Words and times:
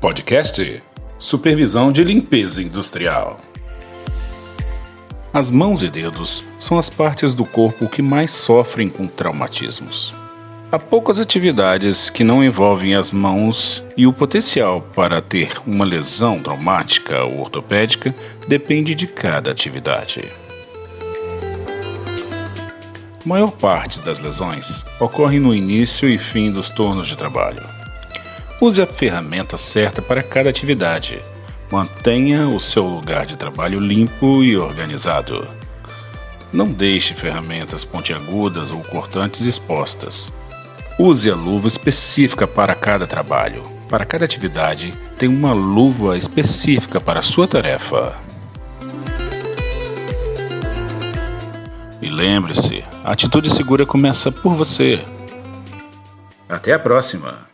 Podcast 0.00 0.82
Supervisão 1.18 1.90
de 1.90 2.04
Limpeza 2.04 2.62
Industrial. 2.62 3.40
As 5.32 5.50
mãos 5.50 5.82
e 5.82 5.88
dedos 5.88 6.44
são 6.58 6.76
as 6.76 6.90
partes 6.90 7.34
do 7.34 7.46
corpo 7.46 7.88
que 7.88 8.02
mais 8.02 8.30
sofrem 8.30 8.90
com 8.90 9.06
traumatismos. 9.06 10.14
Há 10.70 10.78
poucas 10.78 11.18
atividades 11.18 12.10
que 12.10 12.22
não 12.22 12.44
envolvem 12.44 12.94
as 12.94 13.10
mãos 13.10 13.82
e 13.96 14.06
o 14.06 14.12
potencial 14.12 14.82
para 14.94 15.22
ter 15.22 15.52
uma 15.66 15.84
lesão 15.84 16.42
traumática 16.42 17.24
ou 17.24 17.40
ortopédica 17.40 18.14
depende 18.46 18.94
de 18.94 19.06
cada 19.06 19.50
atividade. 19.50 20.30
A 23.24 23.28
maior 23.28 23.50
parte 23.50 24.00
das 24.00 24.18
lesões 24.18 24.84
ocorre 25.00 25.40
no 25.40 25.54
início 25.54 26.06
e 26.06 26.18
fim 26.18 26.50
dos 26.50 26.68
turnos 26.68 27.06
de 27.06 27.16
trabalho. 27.16 27.85
Use 28.66 28.82
a 28.82 28.86
ferramenta 28.86 29.56
certa 29.56 30.02
para 30.02 30.24
cada 30.24 30.50
atividade. 30.50 31.22
Mantenha 31.70 32.48
o 32.48 32.58
seu 32.58 32.84
lugar 32.84 33.24
de 33.24 33.36
trabalho 33.36 33.78
limpo 33.78 34.42
e 34.42 34.56
organizado. 34.56 35.46
Não 36.52 36.72
deixe 36.72 37.14
ferramentas 37.14 37.84
pontiagudas 37.84 38.72
ou 38.72 38.80
cortantes 38.80 39.42
expostas. 39.42 40.32
Use 40.98 41.30
a 41.30 41.36
luva 41.36 41.68
específica 41.68 42.44
para 42.44 42.74
cada 42.74 43.06
trabalho. 43.06 43.62
Para 43.88 44.04
cada 44.04 44.24
atividade, 44.24 44.92
tem 45.16 45.28
uma 45.28 45.52
luva 45.52 46.18
específica 46.18 47.00
para 47.00 47.20
a 47.20 47.22
sua 47.22 47.46
tarefa. 47.46 48.16
E 52.02 52.08
lembre-se, 52.08 52.82
a 53.04 53.12
atitude 53.12 53.48
segura 53.48 53.86
começa 53.86 54.32
por 54.32 54.56
você. 54.56 55.04
Até 56.48 56.72
a 56.72 56.80
próxima! 56.80 57.46